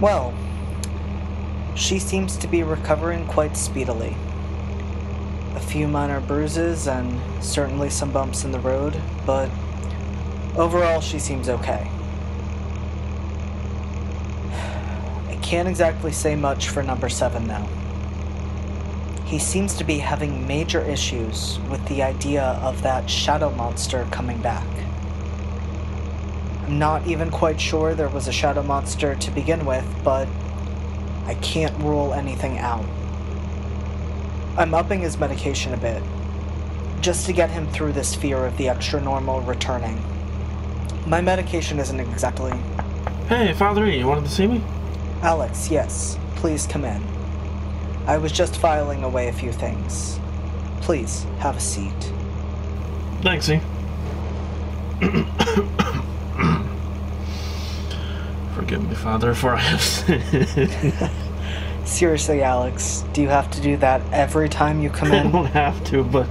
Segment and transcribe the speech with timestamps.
[0.00, 0.32] Well,
[1.74, 4.16] she seems to be recovering quite speedily.
[5.56, 9.50] A few minor bruises and certainly some bumps in the road, but
[10.56, 11.90] overall she seems okay.
[15.28, 17.68] I can't exactly say much for number 7 now.
[19.26, 24.38] He seems to be having major issues with the idea of that shadow monster coming
[24.38, 24.66] back.
[26.70, 30.28] I'm not even quite sure there was a shadow monster to begin with, but
[31.26, 32.84] I can't rule anything out.
[34.56, 36.00] I'm upping his medication a bit,
[37.00, 40.00] just to get him through this fear of the extra normal returning.
[41.06, 42.56] My medication isn't exactly.
[43.26, 44.62] Hey, Father E, you wanted to see me?
[45.22, 47.02] Alex, yes, please come in.
[48.06, 50.20] I was just filing away a few things.
[50.82, 52.12] Please, have a seat.
[53.22, 53.60] Thanks, E.
[58.54, 61.10] Forgive me, Father, for I have sinned.
[61.84, 65.26] Seriously, Alex, do you have to do that every time you come in?
[65.26, 66.28] I don't have to, but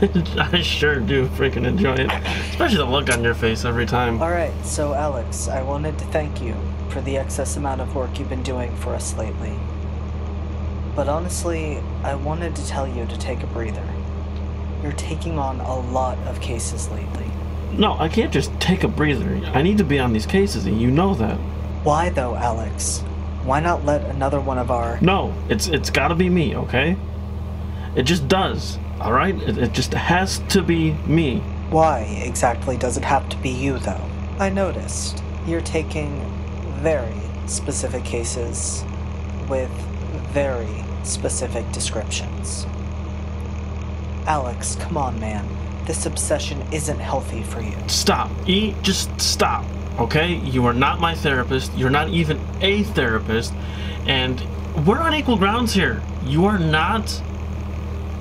[0.52, 2.10] I sure do freaking enjoy it.
[2.50, 4.20] Especially the look on your face every time.
[4.20, 6.56] Alright, so Alex, I wanted to thank you
[6.88, 9.54] for the excess amount of work you've been doing for us lately.
[10.96, 13.86] But honestly, I wanted to tell you to take a breather.
[14.82, 17.30] You're taking on a lot of cases lately.
[17.80, 19.40] No, I can't just take a breather.
[19.54, 21.38] I need to be on these cases, and you know that.
[21.82, 22.98] Why though, Alex?
[23.42, 25.00] Why not let another one of our.
[25.00, 26.94] No, it's it's got to be me, okay?
[27.96, 28.78] It just does.
[29.00, 29.34] All right?
[29.34, 31.38] It, it just has to be me.
[31.70, 34.04] Why exactly does it have to be you though?
[34.38, 36.20] I noticed you're taking
[36.82, 38.84] very specific cases
[39.48, 39.70] with
[40.34, 42.66] very specific descriptions.
[44.26, 45.48] Alex, come on, man.
[45.86, 47.76] This obsession isn't healthy for you.
[47.88, 48.30] Stop.
[48.46, 49.64] E, just stop.
[49.98, 50.34] Okay?
[50.36, 51.72] You are not my therapist.
[51.76, 53.52] You're not even a therapist.
[54.06, 54.40] And
[54.86, 56.00] we're on equal grounds here.
[56.24, 57.20] You are not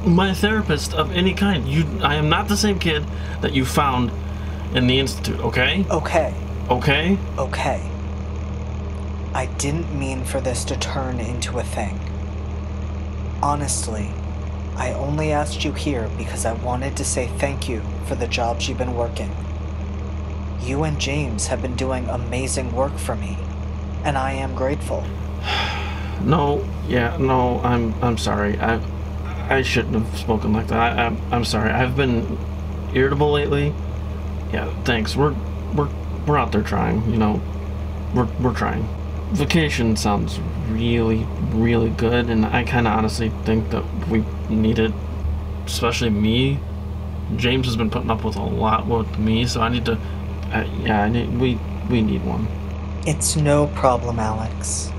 [0.06, 1.68] my therapist of any kind.
[1.68, 3.06] You I am not the same kid
[3.42, 4.12] that you found
[4.74, 5.86] in the institute, okay?
[5.90, 6.34] Okay,
[6.70, 7.18] Okay?
[7.38, 7.90] okay.
[9.34, 12.00] I didn't mean for this to turn into a thing.
[13.42, 14.10] Honestly,
[14.76, 18.68] I only asked you here because I wanted to say thank you for the jobs
[18.68, 19.36] you've been working.
[20.62, 23.38] You and James have been doing amazing work for me,
[24.04, 25.04] and I am grateful.
[26.22, 28.60] No, yeah, no, I'm I'm sorry.
[28.60, 28.82] I
[29.50, 30.78] I shouldn't have spoken like that.
[30.78, 31.72] I, I'm I'm sorry.
[31.72, 32.38] I've been
[32.94, 33.74] irritable lately.
[34.52, 35.16] Yeah, thanks.
[35.16, 35.34] We're
[35.74, 35.88] we're
[36.28, 37.10] we're out there trying.
[37.10, 37.42] You know,
[38.14, 38.86] we're we're trying.
[39.32, 44.94] Vacation sounds really really good, and I kind of honestly think that we need it,
[45.66, 46.60] especially me.
[47.36, 49.94] James has been putting up with a lot with me, so I need to.
[50.52, 52.48] Uh, yeah, I need we we need one.
[53.06, 54.92] It's no problem, Alex.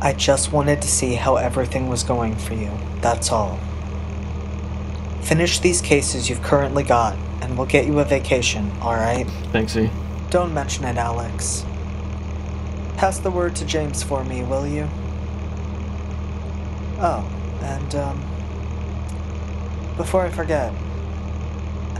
[0.00, 3.58] I just wanted to see how everything was going for you, that's all.
[5.22, 9.28] Finish these cases you've currently got, and we'll get you a vacation, alright?
[9.52, 9.90] Thanks, E.
[10.30, 11.64] Don't mention it, Alex.
[12.98, 14.88] Pass the word to James for me, will you?
[16.98, 17.24] Oh,
[17.62, 18.20] and, um.
[19.96, 20.72] Before I forget,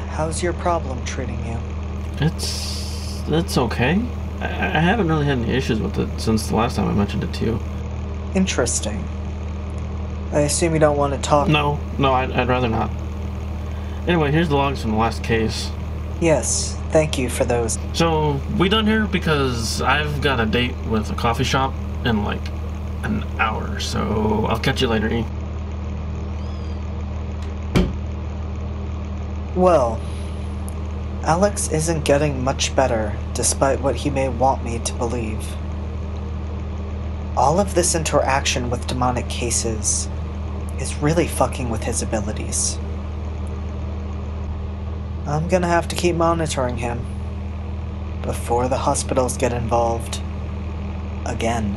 [0.08, 1.56] how's your problem treating you?
[2.20, 4.02] It's it's okay.
[4.40, 7.22] I, I haven't really had any issues with it since the last time I mentioned
[7.22, 7.60] it to you.
[8.34, 9.04] Interesting.
[10.32, 11.46] I assume you don't want to talk.
[11.46, 12.90] No, no, I'd, I'd rather not.
[14.08, 15.70] Anyway, here's the logs from the last case.
[16.20, 17.78] Yes, thank you for those.
[17.92, 21.72] So we done here because I've got a date with a coffee shop
[22.04, 22.40] in like
[23.04, 23.78] an hour.
[23.78, 25.24] So I'll catch you later, E.
[29.54, 30.00] Well,
[31.22, 35.44] Alex isn't getting much better despite what he may want me to believe.
[37.36, 40.08] All of this interaction with demonic cases
[40.80, 42.78] is really fucking with his abilities.
[45.28, 47.04] I'm gonna have to keep monitoring him
[48.22, 50.22] before the hospitals get involved
[51.26, 51.76] again.